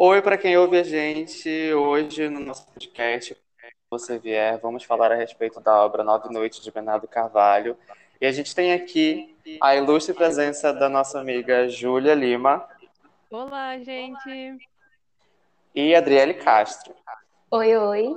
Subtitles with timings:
[0.00, 3.36] Oi para quem ouve a gente hoje no nosso podcast.
[3.90, 7.76] Você vier, vamos falar a respeito da obra Nove Noites de Bernardo Carvalho.
[8.20, 12.64] E a gente tem aqui a ilustre presença da nossa amiga Júlia Lima.
[13.28, 14.68] Olá, gente.
[15.74, 16.94] E Adriele Castro.
[17.50, 18.14] Oi, oi.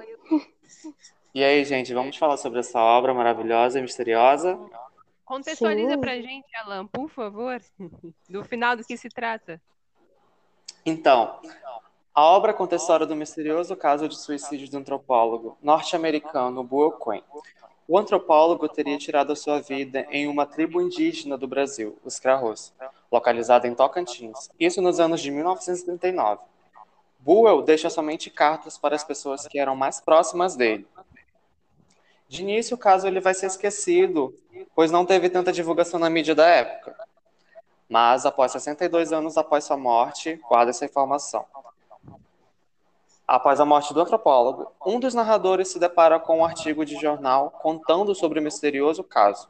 [1.33, 4.55] E aí, gente, vamos falar sobre essa obra maravilhosa e misteriosa?
[5.25, 5.99] Contextualiza Sim.
[5.99, 7.59] pra gente, Alan, por favor,
[8.29, 9.59] do final do que se trata.
[10.85, 11.39] Então,
[12.13, 17.21] a obra conta a história do misterioso caso de suicídio do antropólogo norte-americano Buell Quinn.
[17.87, 22.73] O antropólogo teria tirado a sua vida em uma tribo indígena do Brasil, os Crarros,
[23.11, 26.41] localizada em Tocantins, isso nos anos de 1939.
[27.19, 30.87] Buell deixa somente cartas para as pessoas que eram mais próximas dele,
[32.31, 34.33] de início, o caso ele vai ser esquecido,
[34.73, 36.95] pois não teve tanta divulgação na mídia da época.
[37.91, 41.45] Mas, após 62 anos após sua morte, guarda essa informação.
[43.27, 47.51] Após a morte do antropólogo, um dos narradores se depara com um artigo de jornal
[47.51, 49.49] contando sobre o misterioso caso.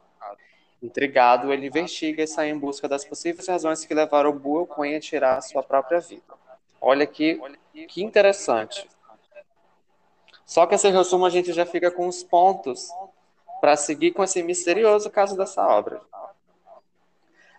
[0.82, 4.96] Intrigado, ele investiga e sai em busca das possíveis razões que levaram o Buell Quinn
[4.96, 6.34] a tirar sua própria vida.
[6.80, 7.40] Olha que,
[7.86, 8.90] que interessante.
[10.44, 12.90] Só que esse resumo a gente já fica com os pontos
[13.60, 16.00] para seguir com esse misterioso caso dessa obra.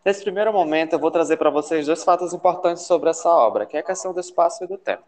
[0.03, 3.77] Nesse primeiro momento, eu vou trazer para vocês dois fatos importantes sobre essa obra, que
[3.77, 5.03] é a questão do espaço e do tempo.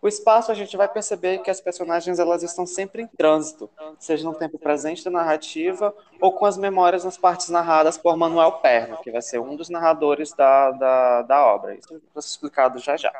[0.00, 4.24] O espaço, a gente vai perceber que as personagens elas estão sempre em trânsito, seja
[4.24, 8.96] no tempo presente da narrativa ou com as memórias nas partes narradas por Manuel Perno,
[8.96, 11.76] que vai ser um dos narradores da, da, da obra.
[11.76, 13.12] Isso vai ser explicado já já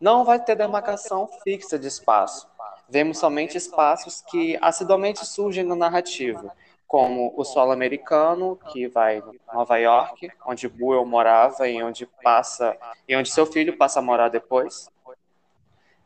[0.00, 2.46] não vai ter demarcação fixa de espaço.
[2.88, 6.52] Vemos somente espaços que assiduamente surgem na narrativa,
[6.88, 9.22] como o solo americano, que vai
[9.52, 14.30] Nova York, onde Buell morava e onde passa e onde seu filho passa a morar
[14.30, 14.90] depois.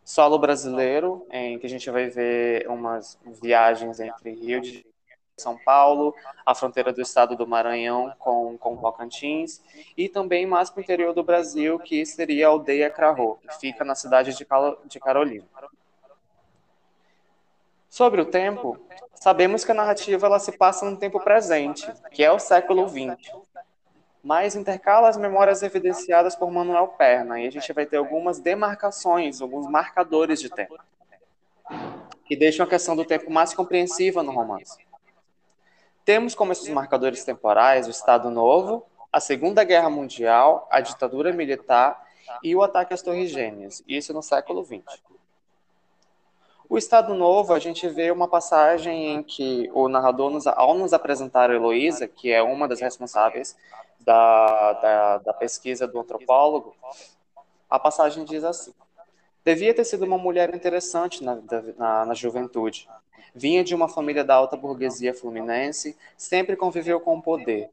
[0.04, 4.84] Solo brasileiro, em que a gente vai ver umas viagens entre Rio de
[5.38, 6.14] são Paulo,
[6.44, 9.62] a fronteira do estado do Maranhão com, com Tocantins,
[9.96, 13.84] e também mais para o interior do Brasil, que seria a aldeia Crarro, que fica
[13.84, 15.44] na cidade de Carolina.
[17.88, 18.78] Sobre o tempo,
[19.22, 23.32] sabemos que a narrativa ela se passa no tempo presente, que é o século XX,
[24.20, 29.40] mas intercala as memórias evidenciadas por Manuel Perna, e a gente vai ter algumas demarcações,
[29.40, 30.76] alguns marcadores de tempo,
[32.24, 34.76] que deixam a questão do tempo mais compreensiva no romance.
[36.04, 42.08] Temos como esses marcadores temporais o Estado Novo, a Segunda Guerra Mundial, a ditadura militar
[42.42, 45.11] e o ataque às Torres Gêmeas, isso no século XX.
[46.72, 50.94] O Estado Novo, a gente vê uma passagem em que o narrador, nos, ao nos
[50.94, 53.54] apresentar a Heloísa, que é uma das responsáveis
[54.00, 56.74] da, da, da pesquisa do antropólogo,
[57.68, 58.72] a passagem diz assim:
[59.44, 61.38] Devia ter sido uma mulher interessante na,
[61.76, 62.88] na, na juventude,
[63.34, 67.68] Vinha de uma família da alta burguesia fluminense, sempre conviveu com o poder.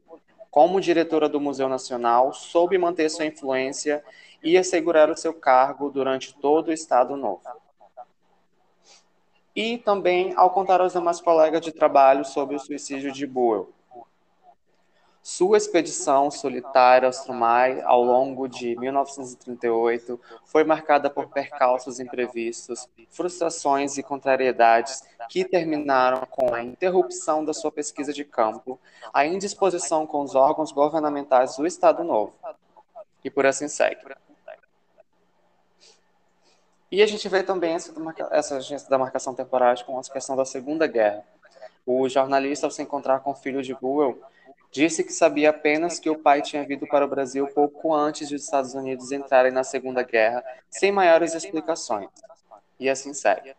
[0.50, 4.04] Como diretora do Museu Nacional, soube manter sua influência
[4.42, 7.40] e assegurar o seu cargo durante todo o Estado Novo.
[9.54, 13.72] E também ao contar aos demais colegas de trabalho sobre o suicídio de Buell.
[15.22, 23.98] Sua expedição solitária ao Strumai ao longo de 1938 foi marcada por percalços imprevistos, frustrações
[23.98, 28.80] e contrariedades que terminaram com a interrupção da sua pesquisa de campo,
[29.12, 32.32] a indisposição com os órgãos governamentais do Estado Novo.
[33.22, 34.00] E por assim segue.
[36.90, 37.92] E a gente vê também essa,
[38.30, 41.24] essa agência da marcação temporária com a questão da Segunda Guerra.
[41.86, 44.20] O jornalista, ao se encontrar com o filho de Buell,
[44.72, 48.36] Disse que sabia apenas que o pai tinha vindo para o Brasil pouco antes de
[48.36, 52.08] os Estados Unidos entrarem na Segunda Guerra, sem maiores explicações.
[52.78, 53.54] E assim segue.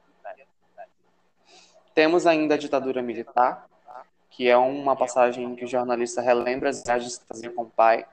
[1.93, 3.67] Temos ainda a ditadura militar,
[4.29, 7.69] que é uma passagem em que o jornalista relembra as viagens que fazia com o
[7.69, 8.05] pai.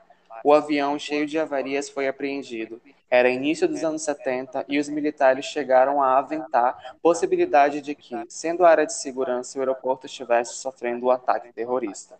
[0.43, 2.81] O avião cheio de avarias foi apreendido.
[3.09, 8.65] Era início dos anos 70 e os militares chegaram a aventar possibilidade de que, sendo
[8.65, 12.17] área de segurança, o aeroporto estivesse sofrendo um ataque terrorista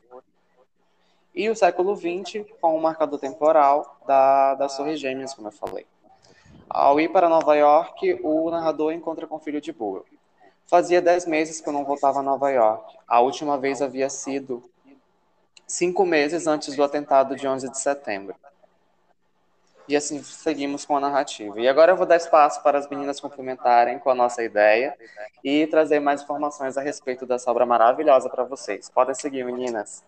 [1.33, 5.85] e o século XX com o marcador temporal da, das Torres Gêmeas, como eu falei.
[6.69, 10.05] Ao ir para Nova York, o narrador encontra com o filho de Buell.
[10.67, 12.95] Fazia dez meses que eu não voltava a Nova York.
[13.07, 14.61] A última vez havia sido
[15.65, 18.35] cinco meses antes do atentado de 11 de setembro.
[19.89, 21.59] E assim seguimos com a narrativa.
[21.59, 24.95] E agora eu vou dar espaço para as meninas complementarem com a nossa ideia
[25.43, 28.87] e trazer mais informações a respeito dessa obra maravilhosa para vocês.
[28.87, 30.03] Podem seguir, meninas.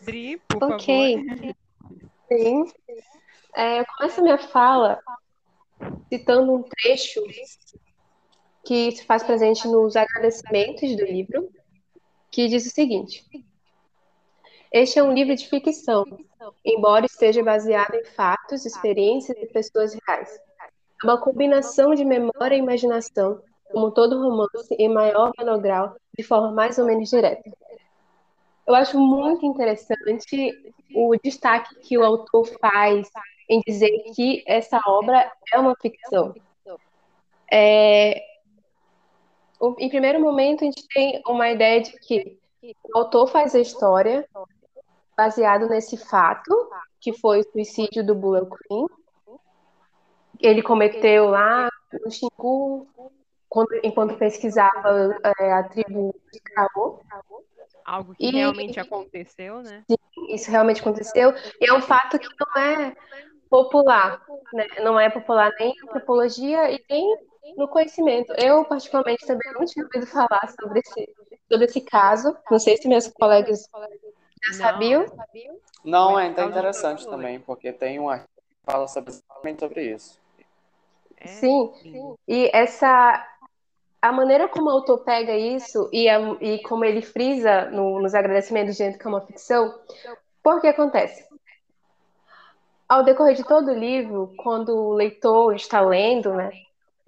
[0.00, 1.24] Dri, por okay.
[1.24, 1.54] favor.
[2.26, 2.64] Sim.
[3.54, 5.00] É, eu começo a minha fala
[6.08, 7.22] citando um trecho
[8.64, 11.48] que se faz presente nos agradecimentos do livro,
[12.32, 13.24] que diz o seguinte:
[14.72, 16.04] Este é um livro de ficção,
[16.64, 20.40] embora esteja baseado em fatos, experiências e pessoas reais.
[21.02, 23.40] É uma combinação de memória e imaginação,
[23.70, 27.50] como todo romance, em maior ou menor grau, de forma mais ou menos direta.
[28.66, 33.08] Eu acho muito interessante o destaque que o autor faz
[33.48, 36.34] em dizer que essa obra é uma ficção.
[37.50, 38.22] É,
[39.78, 44.24] em primeiro momento, a gente tem uma ideia de que o autor faz a história
[45.20, 46.50] baseado nesse fato,
[46.98, 48.86] que foi o suicídio do Bullet Queen.
[50.40, 52.88] Ele cometeu lá no Xingu,
[53.84, 57.00] enquanto pesquisava é, a tribo de Caô.
[57.84, 59.84] Algo que e, realmente aconteceu, né?
[59.90, 61.34] Sim, isso realmente aconteceu.
[61.60, 62.96] E é um fato que não é
[63.50, 64.22] popular,
[64.54, 64.66] né?
[64.82, 67.18] Não é popular nem em antropologia e nem
[67.58, 68.32] no conhecimento.
[68.38, 71.14] Eu, particularmente, também não tinha ouvido falar sobre esse,
[71.46, 72.34] sobre esse caso.
[72.50, 73.68] Não sei se meus colegas
[74.44, 75.06] já sabiam.
[75.84, 79.12] Não, é então interessante também, porque tem um artigo que fala sobre,
[79.58, 80.18] sobre isso.
[81.16, 81.26] É.
[81.26, 81.72] Sim,
[82.26, 83.26] e essa
[84.00, 88.14] a maneira como o autor pega isso e, a, e como ele frisa no, nos
[88.14, 89.78] agradecimentos dizendo que é uma ficção,
[90.42, 91.28] por que acontece?
[92.88, 96.50] Ao decorrer de todo o livro, quando o leitor está lendo, né,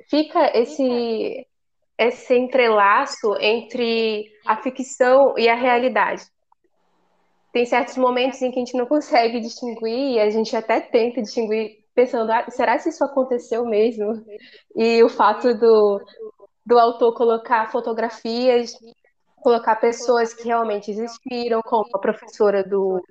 [0.08, 1.46] fica esse
[1.99, 6.25] esse entrelaço entre a ficção e a realidade.
[7.52, 11.20] Tem certos momentos em que a gente não consegue distinguir, e a gente até tenta
[11.20, 14.25] distinguir, pensando, ah, será que isso aconteceu mesmo?
[14.75, 16.00] E o fato do,
[16.64, 18.72] do autor colocar fotografias,
[19.37, 23.02] colocar pessoas que realmente existiram, como a professora do,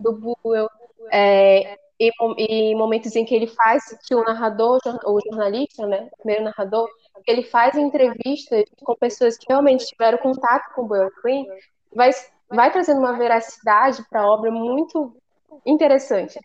[0.00, 0.70] do Buell,
[1.12, 6.16] é, e, e, momentos em que ele faz, que o narrador, o jornalista, né, o
[6.18, 6.88] primeiro narrador,
[7.26, 11.46] ele faz entrevistas com pessoas que realmente tiveram contato com o Boyle Queen,
[11.94, 12.10] vai,
[12.48, 15.16] vai trazendo uma veracidade para a obra muito
[15.64, 16.38] interessante.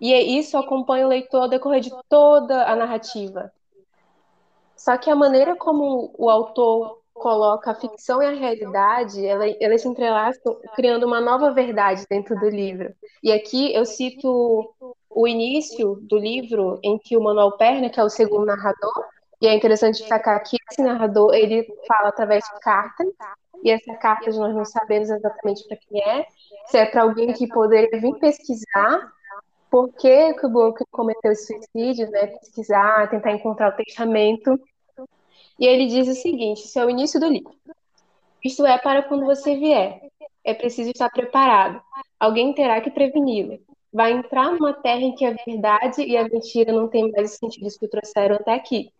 [0.00, 3.52] E é isso acompanha o leitor ao decorrer de toda a narrativa.
[4.76, 9.82] Só que a maneira como o autor coloca a ficção e a realidade, ela, elas
[9.82, 12.92] se entrelaçam, criando uma nova verdade dentro do livro.
[13.22, 14.74] E aqui eu cito
[15.08, 19.04] o início do livro, em que o Manuel Perna, que é o segundo narrador,
[19.40, 23.06] e é interessante destacar que esse narrador, ele fala através de cartas,
[23.62, 26.26] e essa carta nós não sabemos exatamente para quem é,
[26.66, 29.12] se é para alguém que poderia vir pesquisar
[29.70, 32.26] por que, o Bloco cometeu esse suicídio, né?
[32.26, 34.60] pesquisar, tentar encontrar o testamento,
[35.58, 37.54] e ele diz o seguinte: isso é o início do livro.
[38.44, 40.10] Isto é para quando você vier.
[40.44, 41.80] É preciso estar preparado.
[42.18, 43.60] Alguém terá que preveni-lo.
[43.92, 47.38] Vai entrar numa terra em que a verdade e a mentira não têm mais os
[47.38, 48.90] sentidos que o trouxeram até aqui,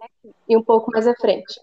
[0.49, 1.61] e um pouco mais à frente.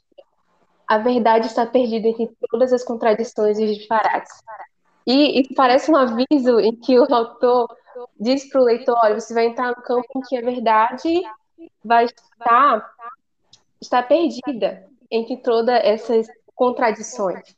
[0.89, 4.31] A verdade está perdida entre todas as contradições e disparates.
[5.06, 7.68] E isso parece um aviso em que o autor
[8.19, 11.21] diz para o leitor: olha, você vai entrar no campo em que a verdade
[11.83, 12.91] vai estar
[13.81, 17.56] está perdida entre todas essas contradições.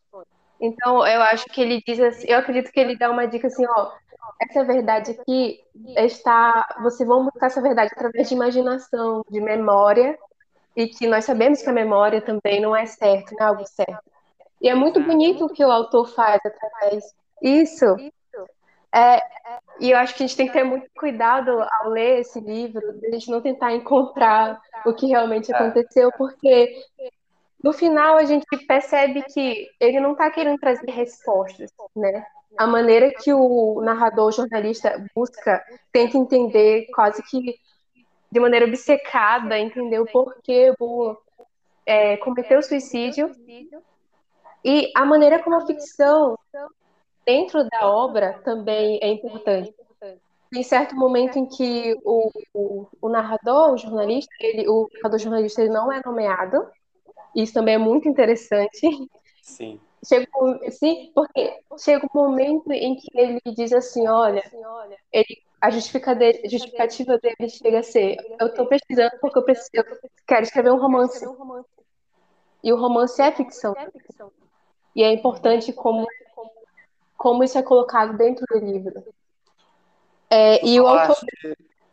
[0.60, 3.66] Então, eu acho que ele diz assim, eu acredito que ele dá uma dica assim,
[3.66, 3.92] ó,
[4.40, 5.60] essa verdade aqui
[5.98, 10.18] está, vocês vão buscar essa verdade através de imaginação, de memória,
[10.76, 14.12] e que nós sabemos que a memória também não é certa, não é algo certo.
[14.62, 17.04] E é muito bonito o que o autor faz através
[17.42, 17.86] isso.
[18.94, 19.22] É,
[19.80, 22.82] e eu acho que a gente tem que ter muito cuidado ao ler esse livro,
[23.04, 25.56] a gente não tentar encontrar o que realmente é.
[25.56, 26.76] aconteceu, porque
[27.64, 32.26] no final a gente percebe que ele não está querendo trazer respostas, né?
[32.58, 37.56] A maneira que o narrador, o jornalista busca, tenta entender quase que
[38.32, 41.18] de maneira obcecada, entender o porquê o
[41.86, 43.32] é, cometeu suicídio
[44.64, 46.38] e a maneira como a ficção
[47.26, 49.74] dentro da obra também é importante.
[50.52, 55.62] Tem certo momento em que o, o, o narrador, o jornalista, ele, o narrador jornalista
[55.62, 56.68] ele não é nomeado.
[57.34, 58.90] Isso também é muito interessante.
[59.42, 59.80] Sim.
[60.06, 60.28] Chega,
[60.72, 64.44] sim, porque chega um momento em que ele diz assim, olha,
[65.14, 69.84] ele, a justificativa dele chega a ser, eu estou pesquisando porque eu, preciso, eu
[70.28, 71.24] quero escrever um romance.
[72.64, 73.76] E o romance é ficção.
[74.96, 76.08] E é importante como
[77.16, 79.04] como isso é colocado dentro do livro.
[80.28, 81.16] É, e o autor.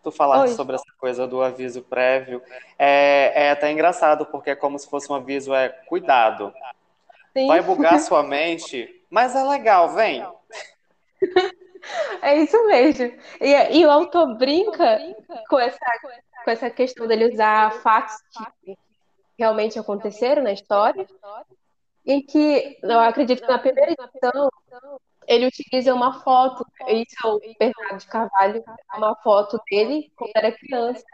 [0.02, 0.56] Tu falaste Oi.
[0.56, 2.40] sobre essa coisa do aviso prévio.
[2.78, 6.50] É, é até engraçado, porque é como se fosse um aviso, é cuidado.
[7.36, 7.46] Sim.
[7.46, 10.26] Vai bugar sua mente, mas é legal, vem.
[12.22, 13.12] É isso mesmo.
[13.40, 14.98] E, e o autor brinca
[15.48, 15.78] com essa,
[16.44, 18.16] com essa questão dele usar fatos
[18.62, 18.76] que
[19.38, 21.06] realmente aconteceram na história,
[22.04, 24.50] em que eu acredito que na primeira edição
[25.26, 28.64] ele utiliza uma foto, isso é o Bernardo de Carvalho,
[28.96, 31.04] uma foto dele quando era criança,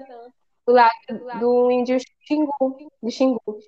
[0.66, 0.92] do lado
[1.40, 3.58] do índio Xingu, de Xingu.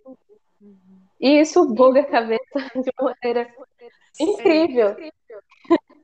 [1.20, 3.52] E isso buga a cabeça de uma maneira
[4.20, 4.96] incrível.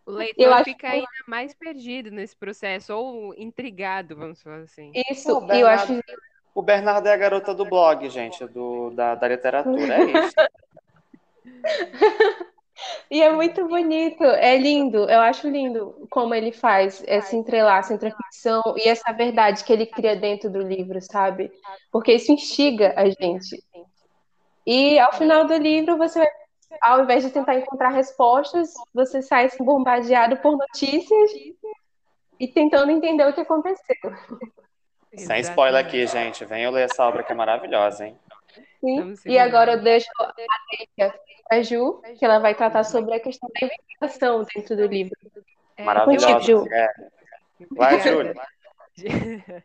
[0.04, 4.90] O leitor fica ainda mais perdido nesse processo, ou intrigado, vamos falar assim.
[5.10, 6.00] Isso, e eu acho.
[6.54, 10.34] O Bernardo é a garota do blog, gente, do, da, da literatura, é isso.
[13.10, 18.08] E é muito bonito, é lindo, eu acho lindo como ele faz esse entrelaço entre
[18.08, 21.52] a ficção e essa verdade que ele cria dentro do livro, sabe?
[21.90, 23.62] Porque isso instiga a gente.
[24.66, 26.28] E ao final do livro, você vai,
[26.80, 31.30] ao invés de tentar encontrar respostas, você sai bombardeado por notícias
[32.38, 33.96] e tentando entender o que aconteceu.
[35.16, 36.44] Sem spoiler aqui, gente.
[36.44, 38.18] Venham ler essa obra que é maravilhosa, hein?
[38.80, 39.14] Sim.
[39.26, 40.32] E agora eu deixo a
[40.96, 45.16] deixa a Ju, que ela vai tratar sobre a questão da investigação dentro do livro.
[45.76, 46.40] É, Maravilhosa.
[46.40, 46.66] Ju.
[46.70, 46.88] É.
[47.70, 48.34] Vai, Júlia.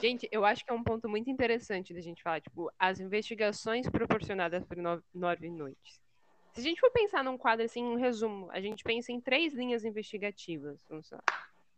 [0.00, 3.88] Gente, eu acho que é um ponto muito interessante da gente falar, tipo, as investigações
[3.90, 4.76] proporcionadas por
[5.14, 6.00] Nove Noites.
[6.52, 9.54] Se a gente for pensar num quadro assim, um resumo, a gente pensa em três
[9.54, 10.84] linhas investigativas.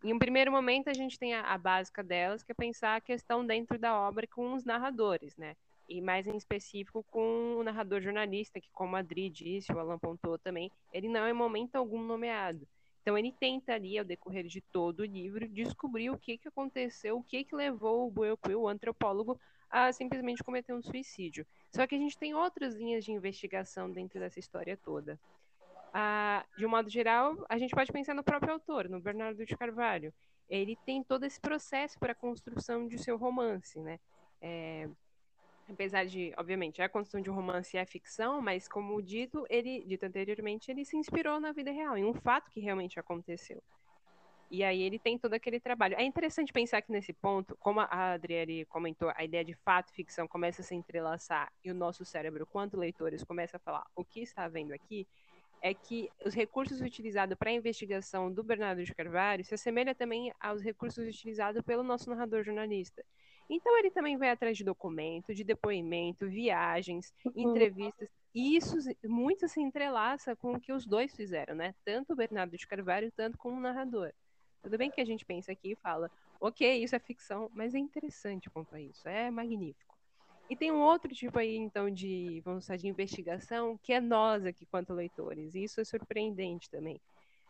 [0.03, 3.01] Em um primeiro momento, a gente tem a, a básica delas, que é pensar a
[3.01, 5.57] questão dentro da obra com os narradores, né?
[5.89, 9.99] e mais em específico com o narrador jornalista, que como a Adri disse, o Alan
[9.99, 12.67] pontou também, ele não é em momento algum nomeado.
[13.03, 17.19] Então ele tenta ali, ao decorrer de todo o livro, descobrir o que, que aconteceu,
[17.19, 19.39] o que, que levou o Boyle o antropólogo,
[19.75, 21.45] a simplesmente cometer um suicídio.
[21.73, 25.19] Só que a gente tem outras linhas de investigação dentro dessa história toda.
[25.93, 29.57] Ah, de um modo geral, a gente pode pensar no próprio autor, no Bernardo de
[29.57, 30.15] Carvalho.
[30.49, 33.99] Ele tem todo esse processo para a construção de seu romance, né?
[34.41, 34.89] É,
[35.69, 40.07] apesar de, obviamente, a construção de um romance é ficção, mas como dito, ele, dito
[40.07, 43.61] anteriormente, ele se inspirou na vida real, em um fato que realmente aconteceu.
[44.55, 45.97] E aí ele tem todo aquele trabalho.
[45.99, 49.97] É interessante pensar que nesse ponto, como a Adriele comentou, a ideia de fato e
[49.97, 54.05] ficção começa a se entrelaçar e o nosso cérebro, quanto leitores, começa a falar o
[54.05, 55.09] que está vendo aqui,
[55.61, 60.33] é que os recursos utilizados para a investigação do Bernardo de Carvalho se assemelha também
[60.39, 63.05] aos recursos utilizados pelo nosso narrador jornalista.
[63.51, 67.33] Então ele também vai atrás de documento, de depoimento, viagens, uhum.
[67.35, 68.09] entrevistas.
[68.33, 71.75] E isso muito se entrelaça com o que os dois fizeram, né?
[71.85, 74.13] Tanto o Bernardo de Carvalho, tanto como o narrador.
[74.65, 77.79] Tudo bem que a gente pensa aqui e fala, ok, isso é ficção, mas é
[77.79, 79.95] interessante quanto a isso, é magnífico.
[80.49, 84.47] E tem um outro tipo aí, então, de, vamos dizer, de investigação, que é nós
[84.47, 85.55] aqui, quanto leitores.
[85.55, 86.99] E isso é surpreendente também.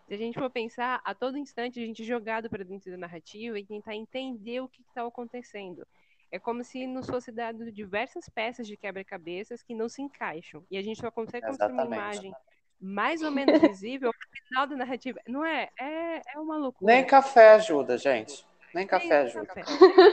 [0.08, 2.96] Se a gente for pensar, a todo instante a gente é jogado para dentro da
[2.96, 5.86] narrativa e tentar entender o que está acontecendo.
[6.32, 10.66] É como se nos fosse dado diversas peças de quebra-cabeças que não se encaixam.
[10.68, 12.34] E a gente só consegue construir uma imagem
[12.80, 15.20] mais ou menos visível no final da narrativa.
[15.26, 15.68] Não é?
[15.78, 16.92] É, é uma loucura.
[16.92, 18.44] Nem café ajuda, gente.
[18.74, 19.46] Nem café Nem ajuda.
[19.46, 19.62] Café.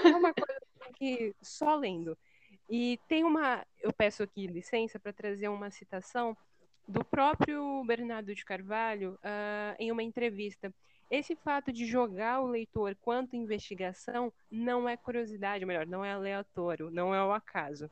[0.05, 0.61] É uma coisa
[0.95, 2.17] que só lendo.
[2.69, 3.65] E tem uma.
[3.81, 6.37] Eu peço aqui licença para trazer uma citação
[6.87, 10.73] do próprio Bernardo de Carvalho uh, em uma entrevista.
[11.09, 16.89] Esse fato de jogar o leitor quanto investigação não é curiosidade, melhor, não é aleatório,
[16.89, 17.91] não é o acaso.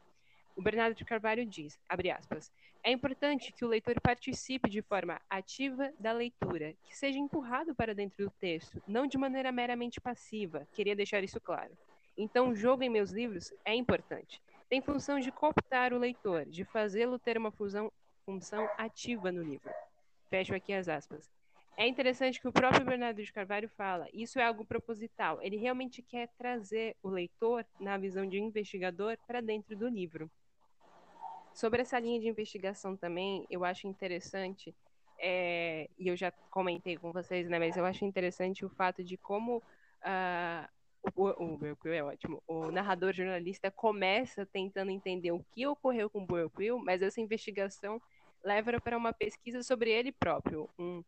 [0.59, 2.51] O Bernardo de Carvalho diz, aspas,
[2.83, 7.95] é importante que o leitor participe de forma ativa da leitura, que seja empurrado para
[7.95, 10.67] dentro do texto, não de maneira meramente passiva.
[10.73, 11.71] Queria deixar isso claro.
[12.17, 14.41] Então, o jogo em meus livros é importante.
[14.67, 17.89] Tem função de cooptar o leitor, de fazê-lo ter uma fusão
[18.25, 19.71] função ativa no livro.
[20.29, 21.31] Fecho aqui as aspas.
[21.77, 25.41] É interessante que o próprio Bernardo de Carvalho fala, isso é algo proposital.
[25.41, 30.29] Ele realmente quer trazer o leitor, na visão de investigador, para dentro do livro.
[31.53, 34.73] Sobre essa linha de investigação também, eu acho interessante,
[35.19, 39.17] é, e eu já comentei com vocês, né, mas eu acho interessante o fato de
[39.17, 40.69] como uh,
[41.15, 42.41] o, é ótimo.
[42.47, 48.01] O narrador jornalista começa tentando entender o que ocorreu com Burquill, mas essa investigação
[48.43, 50.69] leva para uma pesquisa sobre ele próprio.
[50.77, 51.03] Um,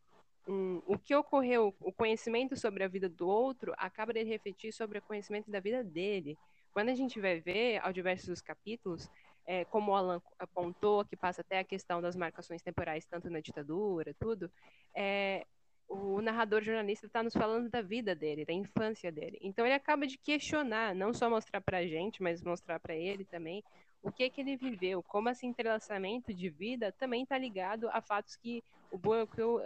[0.48, 5.00] um, o que ocorreu, o conhecimento sobre a vida do outro acaba de refletir sobre
[5.00, 6.38] o conhecimento da vida dele.
[6.74, 9.10] Quando a gente vai ver, ao diversos capítulos,
[9.46, 13.40] é, como o Alan apontou, que passa até a questão das marcações temporais, tanto na
[13.40, 14.52] ditadura, tudo,
[14.96, 15.46] é,
[15.88, 19.38] o narrador jornalista está nos falando da vida dele, da infância dele.
[19.42, 23.26] Então ele acaba de questionar, não só mostrar para a gente, mas mostrar para ele
[23.26, 23.64] também
[24.02, 28.36] o que que ele viveu, como esse entrelaçamento de vida também está ligado a fatos
[28.36, 29.62] que o Boyle uh,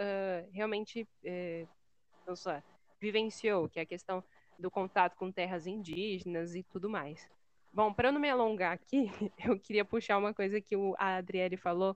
[0.51, 2.61] realmente uh, só,
[2.99, 4.23] vivenciou, que é a questão
[4.57, 7.29] do contato com terras indígenas e tudo mais.
[7.75, 9.11] Bom, para não me alongar aqui,
[9.45, 11.91] eu queria puxar uma coisa que o, a Adriele falou,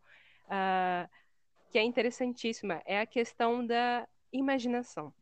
[0.48, 1.10] uh,
[1.72, 5.14] que é interessantíssima, é a questão da imaginação.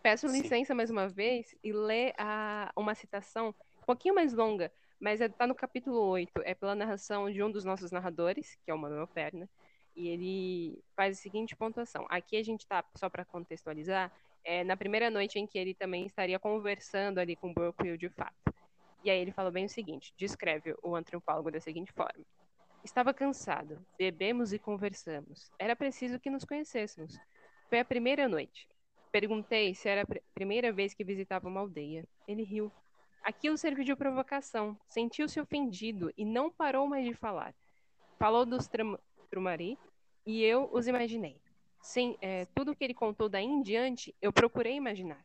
[0.00, 0.42] Peço Sim.
[0.42, 3.48] licença mais uma vez e ler a, uma citação
[3.82, 7.50] um pouquinho mais longa, mas está é, no capítulo 8, é pela narração de um
[7.50, 9.50] dos nossos narradores, que é o Manuel Perna,
[9.96, 12.06] e ele faz a seguinte pontuação.
[12.08, 14.12] Aqui a gente está, só para contextualizar,
[14.44, 18.08] é na primeira noite em que ele também estaria conversando ali com o Burkwill de
[18.08, 18.54] fato.
[19.04, 22.24] E aí ele fala bem o seguinte: descreve o antropólogo da seguinte forma.
[22.82, 25.50] Estava cansado, bebemos e conversamos.
[25.58, 27.18] Era preciso que nos conhecêssemos.
[27.68, 28.66] Foi a primeira noite.
[29.12, 32.06] Perguntei se era a primeira vez que visitava uma aldeia.
[32.26, 32.72] Ele riu.
[33.22, 34.78] Aquilo serviu de provocação.
[34.88, 37.54] Sentiu-se ofendido e não parou mais de falar.
[38.18, 38.68] Falou dos
[39.30, 39.78] Trumari
[40.26, 41.40] e eu os imaginei.
[41.80, 45.24] Sim, é, tudo o que ele contou daí em diante, eu procurei imaginar.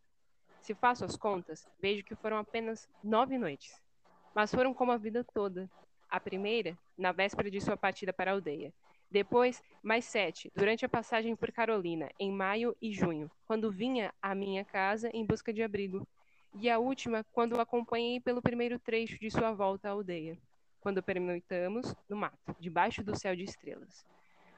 [0.62, 3.82] Se faço as contas, vejo que foram apenas nove noites.
[4.36, 5.70] Mas foram como a vida toda.
[6.10, 8.74] A primeira, na véspera de sua partida para a aldeia.
[9.12, 14.36] Depois, mais sete, durante a passagem por Carolina, em maio e junho, quando vinha à
[14.36, 16.08] minha casa em busca de abrigo.
[16.54, 20.38] E a última, quando o acompanhei pelo primeiro trecho de sua volta à aldeia,
[20.80, 24.06] quando pernoitamos no mato, debaixo do céu de estrelas.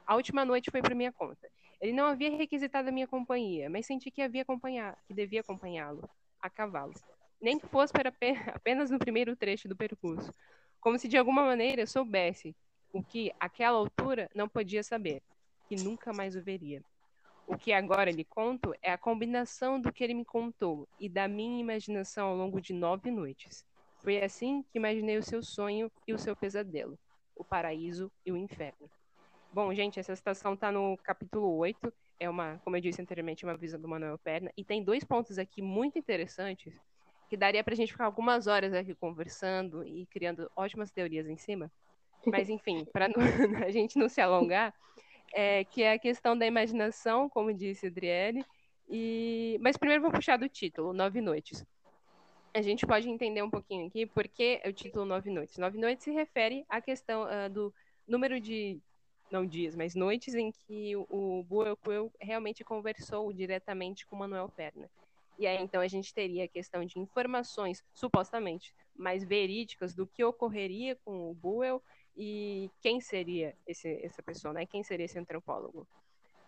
[0.06, 1.48] A última noite foi por minha conta.
[1.82, 6.08] Ele não havia requisitado a minha companhia, mas senti que havia acompanhar, que devia acompanhá-lo
[6.40, 6.94] a cavalo,
[7.40, 8.14] nem que fosse para
[8.54, 10.32] apenas no primeiro trecho do percurso,
[10.80, 12.54] como se de alguma maneira soubesse
[12.92, 15.20] o que àquela altura não podia saber,
[15.68, 16.84] que nunca mais o veria.
[17.48, 21.26] O que agora lhe conto é a combinação do que ele me contou e da
[21.26, 23.64] minha imaginação ao longo de nove noites.
[24.04, 26.96] Foi assim que imaginei o seu sonho e o seu pesadelo,
[27.34, 28.88] o paraíso e o inferno.
[29.54, 31.92] Bom, gente, essa citação está no capítulo 8.
[32.18, 34.50] É uma, como eu disse anteriormente, uma visão do Manuel Perna.
[34.56, 36.72] E tem dois pontos aqui muito interessantes
[37.28, 41.36] que daria para a gente ficar algumas horas aqui conversando e criando ótimas teorias em
[41.36, 41.70] cima.
[42.24, 43.08] Mas, enfim, para
[43.66, 44.72] a gente não se alongar,
[45.34, 48.42] é, que é a questão da imaginação, como disse Adriele.
[48.88, 49.58] E...
[49.60, 51.62] Mas primeiro vou puxar do título, Nove Noites.
[52.54, 55.58] A gente pode entender um pouquinho aqui por que o título Nove Noites.
[55.58, 57.74] Nove Noites se refere à questão uh, do
[58.08, 58.80] número de
[59.32, 64.88] não dias, mas noites em que o Buell realmente conversou diretamente com Manuel Perna.
[65.38, 70.22] E aí, então, a gente teria a questão de informações, supostamente, mais verídicas do que
[70.22, 71.82] ocorreria com o Buell
[72.16, 74.66] e quem seria esse, essa pessoa, né?
[74.66, 75.86] Quem seria esse antropólogo.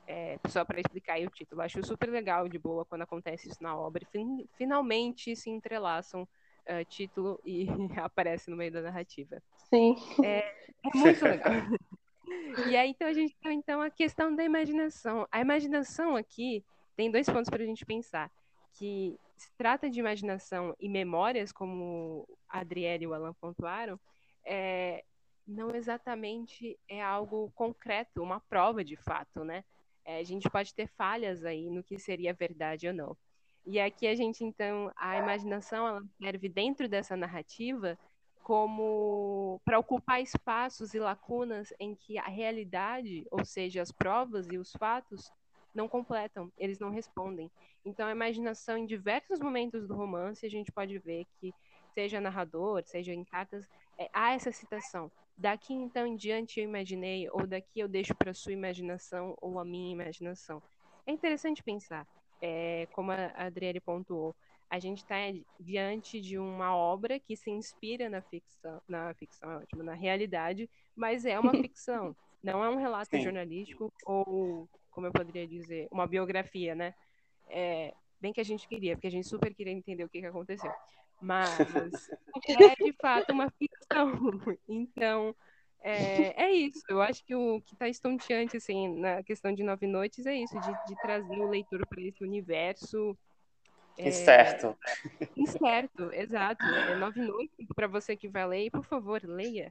[0.06, 1.62] É, só para explicar aí o título.
[1.62, 4.04] Acho super legal, de boa, quando acontece isso na obra.
[4.12, 7.66] Fin finalmente se entrelaçam uh, título e
[8.00, 9.42] aparece no meio da narrativa.
[9.70, 9.96] Sim.
[10.22, 10.38] É,
[10.84, 11.52] é muito legal.
[12.68, 15.26] E aí, então, a gente tem então a questão da imaginação.
[15.30, 16.64] A imaginação aqui
[16.96, 18.30] tem dois pontos para a gente pensar.
[18.72, 23.98] Que se trata de imaginação e memórias, como a Adriele e o Alan pontuaram,
[24.44, 25.04] é,
[25.46, 29.64] não exatamente é algo concreto, uma prova de fato, né?
[30.04, 33.16] É, a gente pode ter falhas aí no que seria verdade ou não.
[33.66, 37.98] E aqui a gente, então, a imaginação, ela serve dentro dessa narrativa
[38.44, 44.58] como para ocupar espaços e lacunas em que a realidade, ou seja, as provas e
[44.58, 45.32] os fatos,
[45.74, 47.50] não completam, eles não respondem.
[47.86, 51.54] Então, a imaginação, em diversos momentos do romance, a gente pode ver que,
[51.94, 53.64] seja narrador, seja em cartas,
[53.98, 55.10] é, há essa citação.
[55.36, 59.64] Daqui então em diante eu imaginei, ou daqui eu deixo para sua imaginação ou a
[59.64, 60.62] minha imaginação.
[61.06, 62.06] É interessante pensar,
[62.42, 64.34] é, como a Adriele pontuou,
[64.70, 65.16] a gente está
[65.60, 70.68] diante de uma obra que se inspira na ficção, na ficção é ótimo, na realidade,
[70.96, 73.22] mas é uma ficção, não é um relato Sim.
[73.22, 76.94] jornalístico ou, como eu poderia dizer, uma biografia, né?
[77.48, 80.26] É, bem que a gente queria, porque a gente super queria entender o que, que
[80.26, 80.72] aconteceu.
[81.20, 81.58] Mas
[82.48, 84.12] é de fato uma ficção.
[84.68, 85.34] Então,
[85.80, 86.82] é, é isso.
[86.88, 90.58] Eu acho que o que está estonteante, assim, na questão de Nove Noites é isso,
[90.58, 93.16] de, de trazer o leitor para esse universo.
[93.96, 94.08] É...
[95.36, 96.64] Incerto, exato.
[96.64, 99.70] É Nove Noites, para você que vai ler, por favor, leia.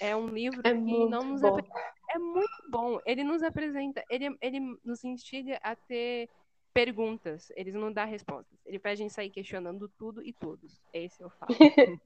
[0.00, 1.58] É um livro é que não nos bom.
[2.10, 2.98] é muito bom.
[3.06, 6.28] Ele nos apresenta, ele, ele nos instiga a ter
[6.74, 8.58] perguntas, ele não dá respostas.
[8.66, 10.82] Ele faz a gente sair questionando tudo e todos.
[10.92, 11.54] Esse eu falo.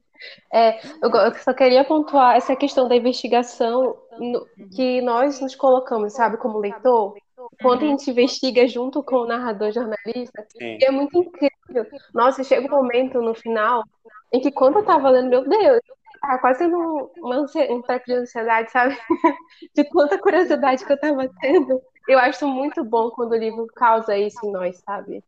[0.53, 4.69] é, eu só queria pontuar essa questão da investigação no, uhum.
[4.69, 7.17] que nós nos colocamos, sabe, como leitor,
[7.61, 11.85] quando a gente investiga junto com o narrador jornalista, é muito incrível.
[12.13, 13.83] Nossa, chega um momento no final
[14.31, 15.81] em que quando eu tava lendo, meu Deus,
[16.21, 18.97] tava quase tendo uma, um treco de ansiedade, sabe?
[19.75, 21.81] De tanta curiosidade que eu tava tendo.
[22.07, 25.23] Eu acho muito bom quando o livro causa isso em nós, sabe?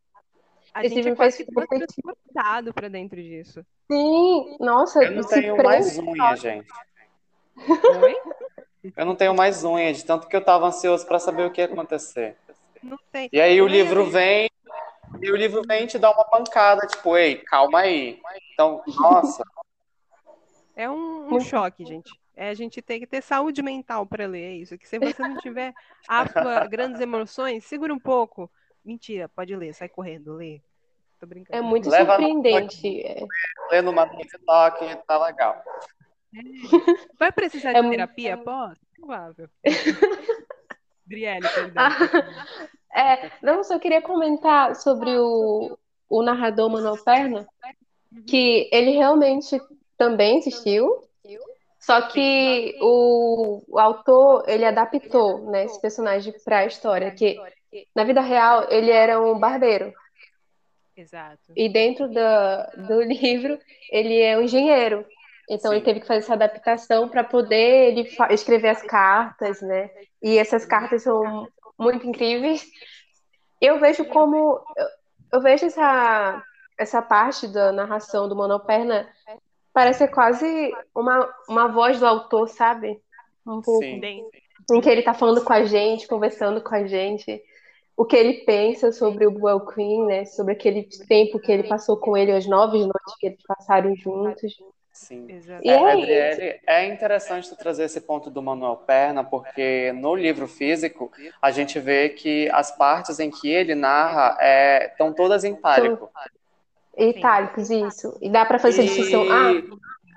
[0.74, 3.64] A Esse gente é quase super transportado pra dentro disso.
[3.90, 6.68] Sim, nossa, Eu não tenho mais unha, gente.
[7.58, 8.16] Oi?
[8.96, 11.60] Eu não tenho mais unha, de tanto que eu tava ansioso pra saber o que
[11.60, 12.36] ia acontecer.
[13.32, 14.50] E aí o livro vem,
[15.20, 18.20] e o livro vem e te dá uma pancada, tipo, ei, calma aí.
[18.52, 19.44] Então, nossa,
[20.74, 22.10] É um, um choque, gente.
[22.34, 24.78] É a gente tem que ter saúde mental para ler, é isso.
[24.78, 25.72] Que se você não tiver
[26.08, 28.50] apto a grandes emoções, segura um pouco.
[28.84, 30.60] Mentira, pode ler, sai correndo, lê.
[31.20, 31.56] Tô brincando.
[31.56, 33.04] É muito Leva no surpreendente.
[33.70, 35.62] Lendo uma TikTok tá legal.
[37.18, 38.78] Vai precisar É de muito- terapia após?
[38.96, 39.48] Provável.
[41.06, 41.84] Brielle, perdão.
[42.94, 45.78] É, não, só queria comentar sobre o,
[46.10, 47.48] o narrador Manuel Perna,
[48.26, 49.58] que ele realmente
[49.96, 51.02] também existiu,
[51.80, 57.40] só que o, o autor, ele adaptou, né, esse personagem para a história, que
[57.96, 59.90] na vida real ele era um barbeiro,
[60.94, 61.50] Exato.
[61.56, 63.58] e dentro da, do livro
[63.90, 65.02] ele é um engenheiro.
[65.48, 65.76] Então Sim.
[65.76, 69.90] ele teve que fazer essa adaptação para poder ele escrever as cartas, né?
[70.22, 72.64] E essas cartas são muito incríveis.
[73.60, 74.60] Eu vejo como
[75.32, 76.42] eu, vejo essa
[76.78, 79.08] essa parte da narração do Manuel Perna
[79.72, 83.00] parece quase uma, uma voz do autor, sabe?
[83.46, 83.82] Um pouco.
[83.82, 84.00] Sim.
[84.00, 84.26] Bem,
[84.70, 87.42] Em que ele tá falando com a gente, conversando com a gente,
[87.96, 90.24] o que ele pensa sobre o Buell Queen, né?
[90.24, 94.54] Sobre aquele tempo que ele passou com ele, as nove noites que eles passaram juntos.
[95.02, 95.26] Sim.
[95.28, 95.62] exato.
[95.64, 100.46] E É, Adriele, é interessante tu trazer esse ponto do Manuel Perna, porque no livro
[100.46, 101.10] físico
[101.40, 106.10] a gente vê que as partes em que ele narra é, estão todas em itálico.
[106.96, 108.16] Itálicos, isso.
[108.20, 109.26] E dá pra fazer essa distinção.
[109.30, 109.52] Ah,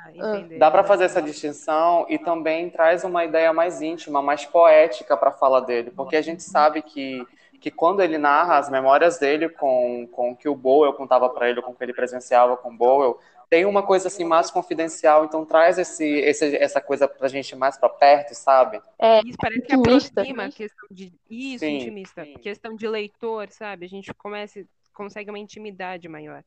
[0.06, 0.60] Ah, entender.
[0.60, 5.30] Dá para fazer essa distinção e também traz uma ideia mais íntima, mais poética para
[5.30, 7.26] a fala dele, porque a gente sabe que,
[7.60, 11.50] que quando ele narra as memórias dele com, com o que o Bowl contava para
[11.50, 13.20] ele, com o que ele presenciava com o Bowl,
[13.56, 17.78] tem uma coisa assim mais confidencial, então traz esse, esse, essa coisa pra gente mais
[17.78, 18.82] para perto, sabe?
[19.26, 20.12] Isso parece que Intimista.
[20.20, 21.14] aproxima a questão de.
[21.30, 21.78] Isso, Sim.
[21.78, 22.26] intimista.
[22.42, 23.86] Questão de leitor, sabe?
[23.86, 24.62] A gente começa,
[24.94, 26.44] consegue uma intimidade maior.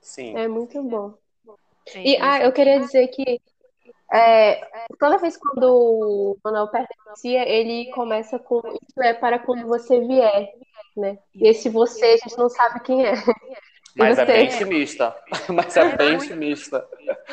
[0.00, 0.34] Sim.
[0.38, 1.12] é muito bom.
[1.94, 3.42] É E ah, eu queria dizer que
[4.10, 4.66] é,
[4.98, 10.50] toda vez quando o Manuel pertencia, ele começa com isso é para quando você vier,
[10.96, 11.18] né?
[11.34, 13.12] E esse você a gente não sabe quem é.
[13.98, 15.14] Mas é bem intimista.
[15.48, 16.86] Mas é É bem intimista.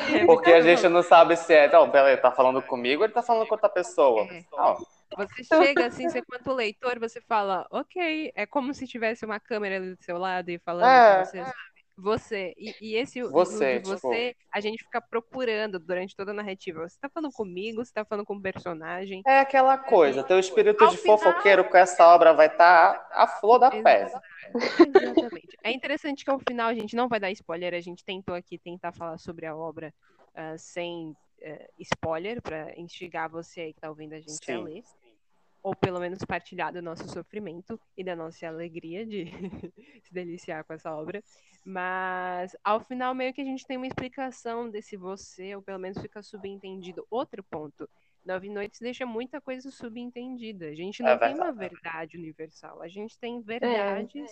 [0.08, 1.70] É Porque a muito gente não sabe se é.
[1.70, 4.28] Não, peraí, tá falando comigo ou ele tá falando com outra pessoa?
[4.30, 4.44] É.
[4.56, 4.76] Não,
[5.16, 9.76] Você chega assim, você quanto leitor, você fala, ok, é como se tivesse uma câmera
[9.76, 11.00] ali do seu lado e falando É.
[11.00, 11.75] com você, sabe?
[11.98, 12.52] Você.
[12.58, 16.86] E, e esse o- Você, de você, a gente fica procurando durante toda a narrativa.
[16.86, 19.22] Você tá falando comigo, você tá falando com o personagem.
[19.26, 23.26] É aquela coisa, teu espírito Ao de final- fofoqueiro com essa obra vai estar a
[23.26, 24.10] flor da pele.
[24.54, 25.56] Exatamente.
[25.64, 28.58] É interessante que ao final a gente não vai dar spoiler, a gente tentou aqui
[28.58, 29.92] tentar falar sobre a obra
[30.34, 34.64] ah, sem eh, spoiler, para instigar você aí que tá ouvindo a gente a Sim.
[34.64, 34.82] ler.
[35.66, 39.24] Ou pelo menos partilhar do nosso sofrimento e da nossa alegria de
[40.04, 41.20] se deliciar com essa obra.
[41.64, 45.98] Mas ao final, meio que a gente tem uma explicação desse você, ou pelo menos
[46.00, 47.04] fica subentendido.
[47.10, 47.88] Outro ponto.
[48.24, 50.66] Nove Noites deixa muita coisa subentendida.
[50.66, 52.16] A gente não É tem uma verdade.
[52.16, 52.80] universal.
[52.80, 54.28] A gente tem verdades meio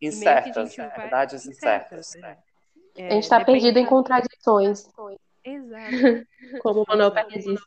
[0.00, 2.14] que a Incertas, gente vai- verdades incertas.
[2.14, 2.38] né?
[2.96, 4.88] A gente tá depende- perdido em contradições,
[5.44, 5.90] Exato.
[6.62, 7.62] como o Manuel Perna disse.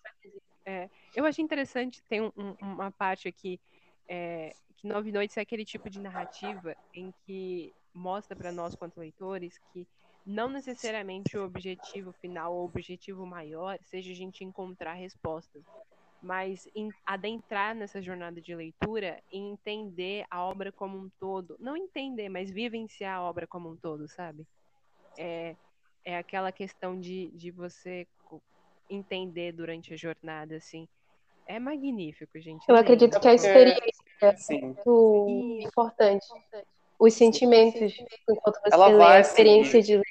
[1.15, 3.60] Eu achei interessante, tem um- um- uma parte aqui,
[4.08, 9.00] é, que Nove Noites é aquele tipo de narrativa em que mostra para nós, quanto
[9.00, 9.88] leitores, que
[10.26, 15.63] não necessariamente o objetivo final ou o objetivo maior seja a gente encontrar respostas,
[16.21, 21.58] mas em- adentrar nessa jornada de leitura e entender a obra como um todo.
[21.60, 24.47] Não entender, mas vivenciar a obra como um todo, sabe?
[25.17, 25.56] É,
[26.06, 28.08] é aquela questão de, de você
[28.89, 30.88] entender durante a jornada, assim.
[31.52, 32.64] É magnífico, gente.
[32.66, 33.84] Eu acredito que a experiência
[34.22, 36.26] é muito importante.
[36.98, 37.94] Os sentimentos,
[38.30, 40.06] enquanto você Ela lê, a experiência de ler.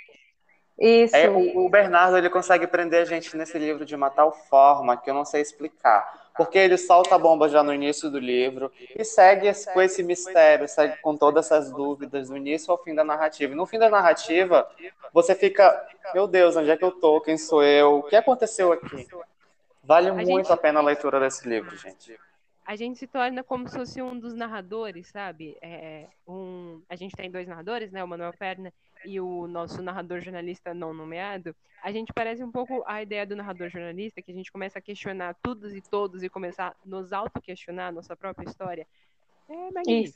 [0.79, 1.17] Isso.
[1.17, 4.99] É, o, o Bernardo ele consegue prender a gente nesse livro de uma tal forma
[4.99, 6.31] que eu não sei explicar.
[6.37, 10.03] Porque ele solta a bomba já no início do livro e segue esse- com esse
[10.03, 13.53] mistério, segue com todas essas dúvidas do início ao fim da narrativa.
[13.53, 14.71] E no fim da narrativa,
[15.11, 17.19] você fica, meu Deus, onde é que eu tô?
[17.23, 17.99] Quem sou eu?
[17.99, 19.07] O que aconteceu aqui?
[19.91, 22.17] Vale muito gente- a pena a leitura desse livro, gente.
[22.65, 25.57] a gente se torna como se fosse um dos narradores, sabe?
[25.61, 28.05] É, um, a gente tem dois narradores, né?
[28.05, 28.73] O Manuel Perna
[29.05, 31.55] e o nosso narrador jornalista não nomeado.
[31.83, 34.83] A gente parece um pouco a ideia do narrador jornalista, que a gente começa a
[34.83, 38.87] questionar todos e todos e começar a nos auto-questionar a nossa própria história.
[39.49, 40.15] É Isso.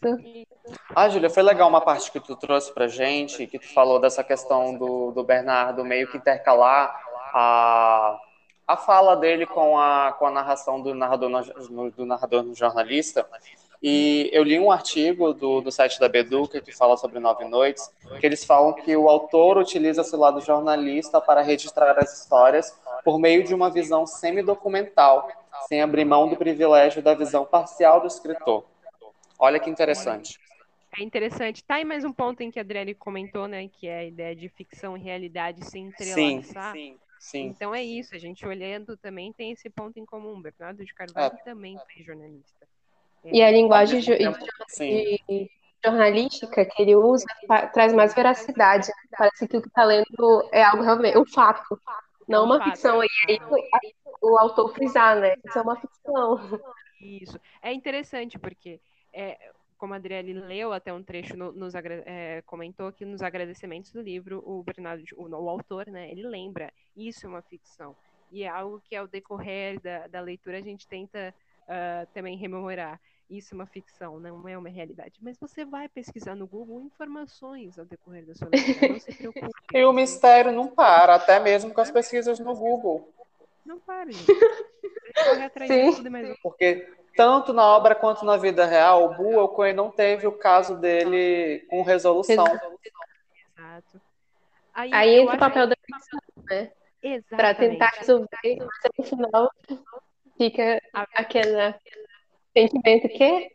[0.95, 4.23] Ah, Júlia, foi legal uma parte que tu trouxe pra gente, que tu falou dessa
[4.23, 6.95] questão do, do Bernardo meio que intercalar
[7.35, 8.17] a,
[8.67, 13.27] a fala dele com a, com a narração do narrador no, do narrador no jornalista.
[13.83, 17.91] E eu li um artigo do, do site da Beduca que fala sobre Nove Noites,
[18.19, 22.75] que eles falam que o autor utiliza seu lado jornalista para registrar as histórias
[23.05, 25.29] por meio de uma visão semi-documental,
[25.69, 28.65] sem abrir mão do privilégio da visão parcial do escritor.
[29.39, 30.41] Olha que interessante.
[30.99, 31.65] É interessante.
[31.65, 33.69] Tá aí mais um ponto em que a Adriane comentou, né?
[33.69, 36.73] Que é a ideia de ficção e realidade se entrelaçar.
[36.73, 37.47] Sim, sim, sim.
[37.47, 38.15] Então é isso.
[38.15, 40.41] A gente olhando também tem esse ponto em comum.
[40.41, 41.43] Bernardo de Carvalho é.
[41.43, 42.67] também foi jornalista.
[43.25, 45.49] É, e a linguagem de,
[45.85, 47.27] jornalística que ele usa
[47.73, 48.91] traz mais veracidade.
[49.17, 51.79] Parece que o que está lendo é algo realmente, um fato,
[52.29, 53.03] não é uma fato, ficção.
[53.03, 53.39] E aí
[54.21, 55.35] o, o autor frisar, né?
[55.45, 56.61] Isso é uma ficção.
[57.01, 57.39] Isso.
[57.61, 58.81] É interessante porque
[59.13, 59.39] é,
[59.85, 64.01] como a Adriele leu até um trecho, no, nos, é, comentou que nos agradecimentos do
[64.01, 67.95] livro, o Bernardo, o, o, autor, né, ele lembra, isso é uma ficção.
[68.33, 72.99] E é algo que ao decorrer da, da leitura a gente tenta uh, também rememorar.
[73.29, 75.19] Isso é uma ficção, não é uma realidade.
[75.21, 79.51] Mas você vai pesquisar no Google informações ao decorrer da sua leitura, não se preocupe.
[79.75, 83.13] e o mistério não para, até mesmo com as pesquisas no Google.
[83.67, 84.25] Não para, gente.
[85.29, 85.91] Corre atrás Sim.
[85.91, 86.39] de tudo mais.
[86.43, 90.77] Porque tanto na obra quanto na vida real, o Buell Cohen não teve o caso
[90.77, 92.47] dele com resolução.
[92.47, 94.01] Exato.
[94.73, 96.73] Aí, Aí entra o papel da ficção, né?
[97.31, 99.51] Para tentar resolver, mas no final
[100.37, 101.75] fica aquele
[102.53, 103.51] sentimento que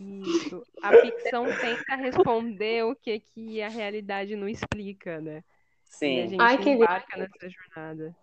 [0.00, 0.66] isso.
[0.82, 5.44] A ficção tenta responder o que, que a realidade não explica, né?
[5.84, 6.16] Sim.
[6.16, 8.16] E a gente Ai, embarca nessa jornada.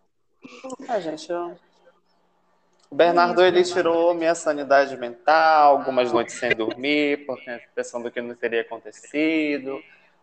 [0.90, 1.56] A gente, eu
[2.90, 8.36] o Bernardo ele tirou minha sanidade mental, algumas noites sem dormir, porque pensando que não
[8.36, 9.82] teria acontecido.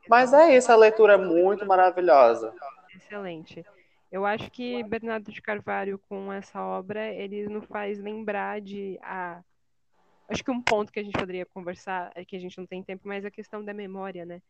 [0.08, 2.54] Mas é isso, a leitura é muito maravilhosa.
[2.94, 3.64] Excelente.
[4.10, 9.42] Eu acho que Bernardo de Carvalho, com essa obra, ele nos faz lembrar de a.
[10.28, 12.82] Acho que um ponto que a gente poderia conversar, é que a gente não tem
[12.82, 14.40] tempo, mas é a questão da memória, né?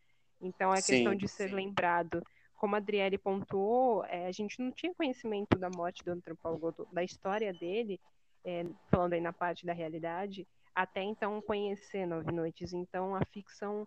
[0.40, 1.55] Então, é a sim, questão de ser sim.
[1.55, 2.22] lembrado
[2.57, 7.03] como a Adriele pontuou, é, a gente não tinha conhecimento da morte do antropólogo, da
[7.03, 8.01] história dele,
[8.45, 12.73] é, falando aí na parte da realidade, até então conhecer Nove Noites.
[12.73, 13.87] Então a ficção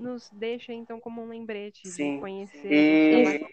[0.00, 2.14] nos deixa então como um lembrete Sim.
[2.14, 3.46] de conhecer e,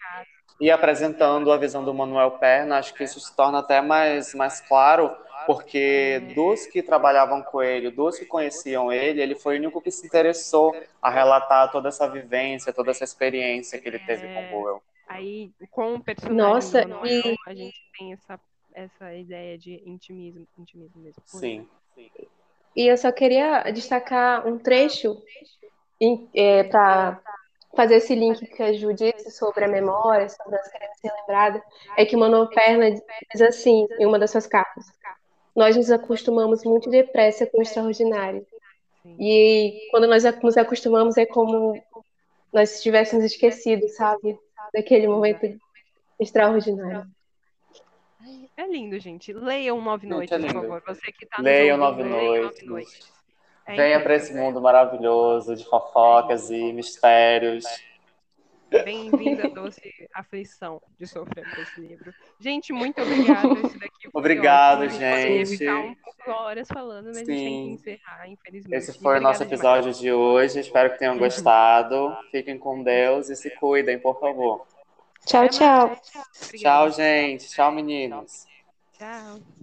[0.60, 4.60] e apresentando a visão do Manuel Perna, acho que isso se torna até mais, mais
[4.60, 5.14] claro
[5.46, 9.90] porque dos que trabalhavam com ele, dos que conheciam ele, ele foi o único que
[9.90, 14.46] se interessou a relatar toda essa vivência, toda essa experiência que ele teve é, com
[14.46, 14.82] o Boel.
[15.06, 17.36] Aí, com o personagem Nossa, Manuel, e...
[17.46, 18.38] a gente tem essa,
[18.74, 21.22] essa ideia de intimismo, intimismo mesmo.
[21.24, 21.66] Sim.
[22.76, 25.16] E eu só queria destacar um trecho
[26.34, 27.20] é, para
[27.76, 31.62] fazer esse link que a Ju disse sobre a memória, sobre as crianças ser lembradas,
[31.96, 34.86] é que o Manuel Perna diz assim, em uma das suas cartas,
[35.54, 38.46] nós nos acostumamos muito depressa com o extraordinário.
[39.18, 41.80] E quando nós nos acostumamos é como
[42.52, 44.38] nós tivéssemos esquecido, sabe?
[44.72, 45.58] Daquele momento
[46.18, 47.06] extraordinário.
[48.56, 49.32] É lindo, gente.
[49.32, 50.82] Leiam Nove Noites, é por favor.
[50.86, 53.17] Você que está Leiam Nove Noites.
[53.68, 57.66] É Venha para esse mundo maravilhoso de fofocas e mistérios.
[58.70, 62.14] Bem-vindo à doce aflição de sofrer por esse livro.
[62.40, 63.52] Gente, muito obrigada.
[63.66, 64.98] Esse daqui Obrigado, ótimo.
[64.98, 65.58] gente.
[65.58, 67.22] Ficar um pouco horas falando, mas Sim.
[67.22, 68.74] a gente tem que encerrar, infelizmente.
[68.74, 69.98] Esse foi o nosso episódio demais.
[69.98, 70.60] de hoje.
[70.60, 72.16] Espero que tenham gostado.
[72.30, 74.66] Fiquem com Deus e se cuidem, por favor.
[75.26, 75.94] Tchau, tchau.
[76.56, 77.50] Tchau, gente.
[77.50, 78.46] Tchau, meninos.
[78.98, 79.57] Tchau.